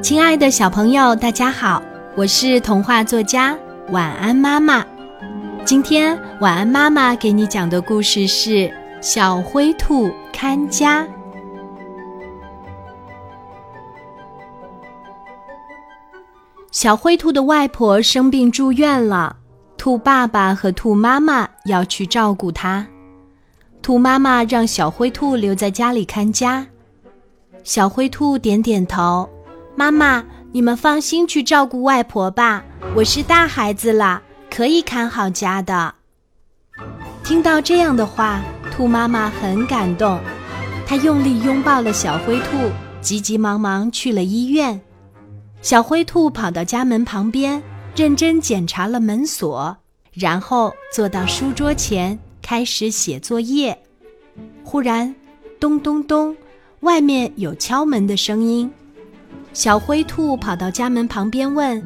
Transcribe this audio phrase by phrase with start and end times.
[0.00, 1.82] 亲爱的小朋友，大家好，
[2.16, 3.56] 我是童话作家
[3.90, 4.84] 晚安妈妈。
[5.66, 8.50] 今天晚安妈妈给你讲的故事是
[9.02, 11.04] 《小灰兔看家》。
[16.70, 19.36] 小灰兔的外婆生病住院了，
[19.76, 22.86] 兔爸爸和兔妈妈要去照顾她。
[23.82, 26.66] 兔妈妈让小灰兔留在家里看家。
[27.62, 29.28] 小灰兔点点头。
[29.74, 32.62] 妈妈，你们放心去照顾外婆吧，
[32.94, 35.94] 我是大孩子了，可以看好家的。
[37.24, 40.20] 听到这样的话，兔妈妈很感动，
[40.86, 44.78] 她用力拥抱了小灰兔，急急忙忙去了医院。
[45.62, 47.62] 小灰兔跑到家门旁边，
[47.96, 49.74] 认真检查了门锁，
[50.12, 53.76] 然后坐到书桌前开始写作业。
[54.62, 55.14] 忽然，
[55.58, 56.36] 咚咚咚，
[56.80, 58.70] 外面有敲门的声音。
[59.52, 61.82] 小灰兔跑到家门旁边问：“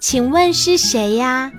[0.00, 1.50] 请问是谁呀？”“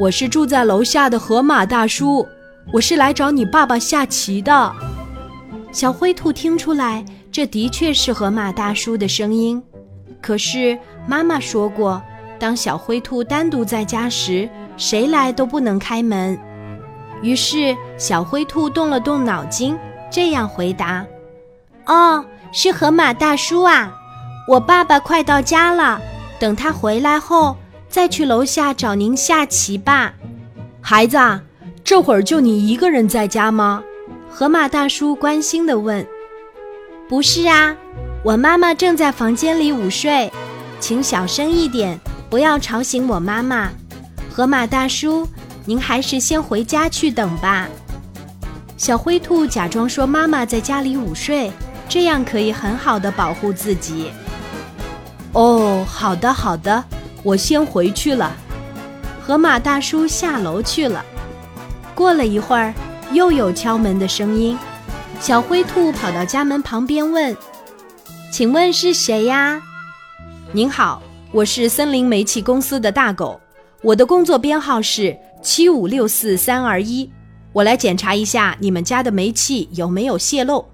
[0.00, 2.24] 我是住在楼下的河马大叔，
[2.72, 4.72] 我是来找你爸爸下棋的。”
[5.72, 9.60] 小灰兔听出来，这的确是河马大叔的声音。
[10.22, 12.00] 可是妈妈说过，
[12.38, 16.38] 当小灰兔单独在家时，谁来都不能开门。
[17.22, 19.76] 于是小灰兔动了动脑筋，
[20.12, 21.04] 这样回答
[21.86, 22.24] ：“哦。”
[22.58, 23.92] 是河马大叔啊，
[24.48, 26.00] 我爸爸快到家了，
[26.38, 27.54] 等他回来后
[27.86, 30.14] 再去楼下找您下棋吧。
[30.80, 31.18] 孩子，
[31.84, 33.84] 这会儿就你一个人在家吗？
[34.30, 36.06] 河马大叔关心地问。
[37.10, 37.76] 不是啊，
[38.22, 40.32] 我妈妈正在房间里午睡，
[40.80, 43.70] 请小声一点，不要吵醒我妈妈。
[44.30, 45.28] 河马大叔，
[45.66, 47.68] 您还是先回家去等吧。
[48.78, 51.52] 小灰兔假装说妈妈在家里午睡。
[51.88, 54.10] 这样可以很好的保护自己。
[55.32, 56.84] 哦，好的好的，
[57.22, 58.36] 我先回去了。
[59.20, 61.04] 河马大叔下楼去了。
[61.94, 62.72] 过了一会儿，
[63.12, 64.58] 又有敲门的声音。
[65.18, 67.36] 小灰兔跑到家门旁边问
[68.30, 69.62] ：“请问是谁呀
[70.52, 73.40] ？”“您好，我是森林煤气公司的大狗，
[73.82, 77.10] 我的工作编号是七五六四三二一，
[77.52, 80.64] 我来检查一下你们家的煤气有没有泄漏。”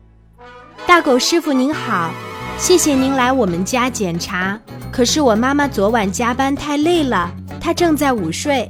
[0.92, 2.10] 大狗师傅您好，
[2.58, 4.60] 谢谢您来我们家检查。
[4.92, 8.68] 可是我妈妈昨晚加班太累了，她正在午睡。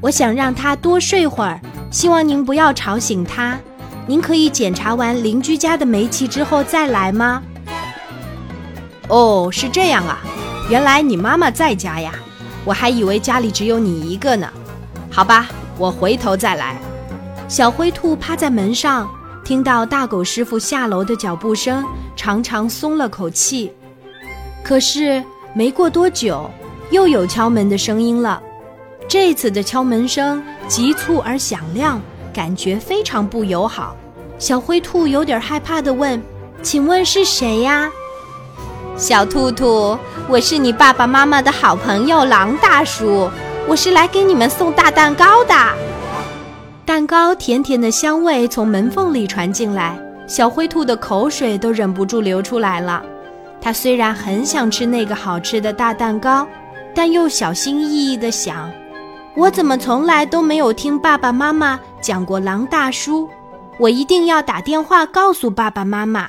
[0.00, 1.60] 我想让她多睡会儿，
[1.90, 3.58] 希望您不要吵醒她。
[4.06, 7.42] 您可以检查完邻居家的煤气之后再来吗？
[9.08, 10.20] 哦，是这样啊，
[10.70, 12.14] 原来你妈妈在家呀，
[12.64, 14.48] 我还以为家里只有你一个呢。
[15.10, 16.76] 好吧，我回头再来。
[17.48, 19.10] 小灰兔趴在门上。
[19.44, 23.72] 听到大狗师傅下楼的脚步声，长长松了口气。
[24.62, 25.22] 可是
[25.52, 26.48] 没过多久，
[26.90, 28.40] 又有敲门的声音了。
[29.08, 32.00] 这次的敲门声急促而响亮，
[32.32, 33.96] 感觉非常不友好。
[34.38, 36.22] 小灰兔有点害怕地问
[36.62, 37.90] ：“请问是谁呀？”
[38.96, 39.98] 小兔兔，
[40.28, 43.28] 我是你爸爸妈妈的好朋友狼大叔，
[43.66, 45.54] 我是来给你们送大蛋糕的。
[46.92, 53.02] 蛋糕甜甜的香味从门缝里传进来，小灰兔的口水都忍不住流出来了。
[53.62, 56.46] 它虽然很想吃那个好吃的大蛋糕，
[56.94, 58.70] 但又小心翼翼地想：
[59.34, 63.26] 我怎么从来都没有听爸爸妈妈讲过狼大叔？
[63.78, 66.28] 我一定要打电话告诉爸爸妈妈。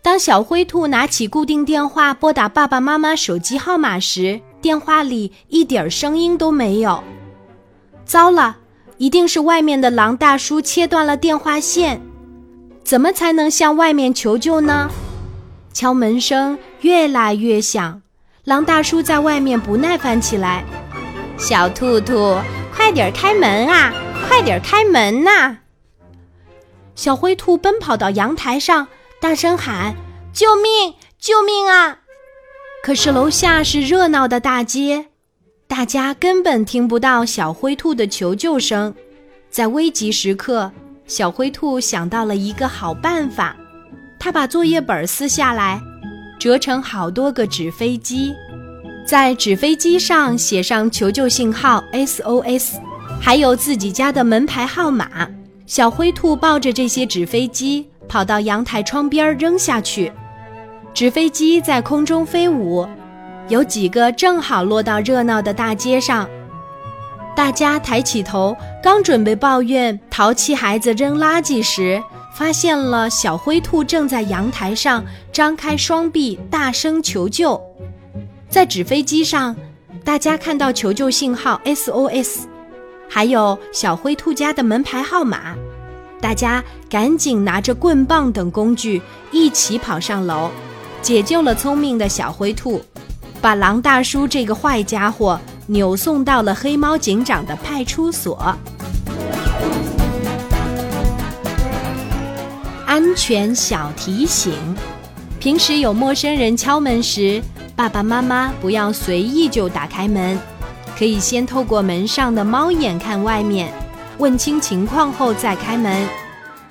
[0.00, 7.04] 当小灰兔拿起固定电话拨打爸爸妈妈手机号码时，电话里一点声音都没有。
[8.06, 8.56] 糟了！
[8.96, 12.00] 一定是外面的狼大叔切断了电话线，
[12.84, 14.90] 怎么才能向外面求救呢？
[15.72, 18.00] 敲门声越来越响，
[18.44, 20.64] 狼大叔在外面不耐烦起来
[21.36, 22.38] ：“小兔兔，
[22.72, 23.92] 快点开门啊！
[24.28, 25.58] 快点开门呐！”
[26.94, 28.86] 小灰兔奔跑到阳台上，
[29.20, 29.96] 大声喊
[30.32, 30.94] ：“救命！
[31.18, 31.98] 救命啊！”
[32.84, 35.06] 可是楼下是热闹的大街。
[35.76, 38.94] 大家根本听不到小灰兔的求救声，
[39.50, 40.70] 在危急时刻，
[41.08, 43.56] 小灰兔想到了一个好办法。
[44.16, 45.82] 他把作业本撕下来，
[46.38, 48.32] 折成好多个纸飞机，
[49.04, 52.74] 在纸飞机上写上求救信号 SOS，
[53.20, 55.28] 还有自己家的门牌号码。
[55.66, 60.12] 小灰兔抱着这些纸飞机跑到阳台窗边扔下去，
[60.94, 62.86] 纸飞机在空中飞舞。
[63.48, 66.28] 有几个正好落到热闹的大街上，
[67.36, 72.02] 大家抬起头，刚准备抱怨淘气孩子扔垃圾时，
[72.34, 77.60] 发现了小灰兔正在阳台上张开双臂，大声求救。
[78.48, 79.54] 在纸飞机上，
[80.02, 82.44] 大家看到求救信号 SOS，
[83.10, 85.54] 还有小灰兔家的门牌号码。
[86.18, 90.50] 大家赶紧拿着棍棒等工具，一起跑上楼，
[91.02, 92.80] 解救了聪明的小灰兔，
[93.44, 98.56] 把狼大叔这个坏家伙扭送到了黑猫警长的派出所。
[102.86, 104.54] 安全小提醒：
[105.38, 107.42] 平时有陌生人敲门时。
[107.76, 110.38] 爸爸妈妈不要随意就打开门，
[110.98, 113.70] 可以先透过门上的猫眼看外面，
[114.16, 116.08] 问清情况后再开门。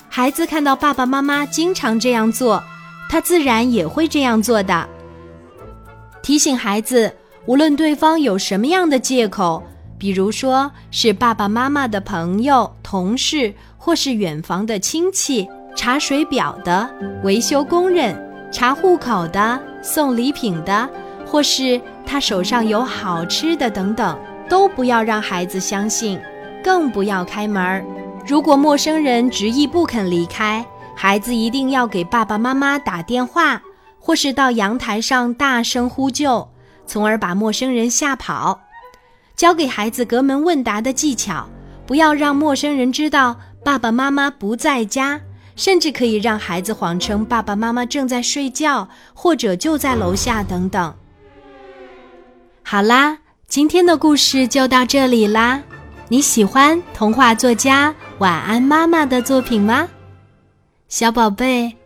[0.10, 2.64] 孩子看到爸爸妈妈经常这样做，
[3.12, 4.90] 他自然也会这样做的。
[6.24, 7.14] 提醒孩子，
[7.46, 9.62] 无论对方有什么样的借口，
[9.98, 16.90] 比如说是爸爸妈妈的朋友、同事，或是远房的亲戚、查水表的、
[17.24, 18.16] 维修工人、
[18.52, 19.62] 查户口的。
[19.86, 20.90] 送礼品的，
[21.26, 24.18] 或是他手上有好吃的等等，
[24.48, 26.18] 都不要让孩子相信，
[26.64, 27.86] 更不要开门。
[28.26, 30.66] 如果陌生人执意不肯离开，
[30.96, 33.62] 孩子一定要给爸爸妈妈打电话，
[34.06, 36.50] 或是到阳台上大声呼救，
[36.86, 38.60] 从而把陌生人吓跑。
[39.34, 41.48] 教给孩子隔门问答的技巧，
[41.88, 45.22] 不要让陌生人知道爸爸妈妈不在家。
[45.56, 50.96] 甚至可以让孩子谎称爸爸妈妈正在睡觉，或者就在楼下等等。
[52.64, 55.62] 好啦，今天的故事就到这里啦。
[56.10, 59.88] 你喜欢童话作家晚安妈妈的作品吗？
[60.88, 61.78] 小宝贝，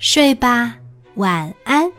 [0.00, 0.74] 睡吧，
[1.18, 1.97] 晚安。